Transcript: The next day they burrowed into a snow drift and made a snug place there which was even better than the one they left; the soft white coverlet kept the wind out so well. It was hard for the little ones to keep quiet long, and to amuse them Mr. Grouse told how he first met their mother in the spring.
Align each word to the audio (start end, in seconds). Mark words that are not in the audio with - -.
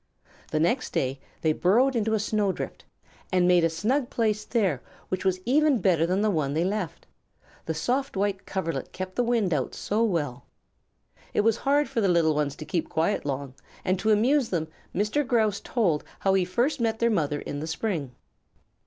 The 0.49 0.59
next 0.59 0.93
day 0.93 1.19
they 1.41 1.53
burrowed 1.53 1.95
into 1.95 2.15
a 2.15 2.19
snow 2.19 2.51
drift 2.51 2.85
and 3.31 3.47
made 3.47 3.63
a 3.63 3.69
snug 3.69 4.09
place 4.09 4.45
there 4.45 4.81
which 5.09 5.23
was 5.23 5.39
even 5.45 5.79
better 5.79 6.07
than 6.07 6.23
the 6.23 6.31
one 6.31 6.55
they 6.55 6.63
left; 6.63 7.05
the 7.67 7.75
soft 7.75 8.17
white 8.17 8.47
coverlet 8.47 8.93
kept 8.93 9.13
the 9.15 9.21
wind 9.23 9.53
out 9.53 9.75
so 9.75 10.03
well. 10.03 10.47
It 11.35 11.41
was 11.41 11.57
hard 11.57 11.87
for 11.87 12.01
the 12.01 12.07
little 12.07 12.33
ones 12.33 12.55
to 12.55 12.65
keep 12.65 12.89
quiet 12.89 13.25
long, 13.27 13.53
and 13.85 13.99
to 13.99 14.09
amuse 14.09 14.49
them 14.49 14.69
Mr. 14.95 15.23
Grouse 15.23 15.59
told 15.59 16.03
how 16.21 16.33
he 16.33 16.45
first 16.45 16.81
met 16.81 16.97
their 16.97 17.11
mother 17.11 17.39
in 17.39 17.59
the 17.59 17.67
spring. 17.67 18.15